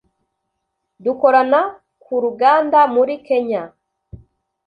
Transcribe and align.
dukorana 1.03 1.59
kuruganda 2.03 2.79
muri 2.95 3.13
kenya 3.27 3.63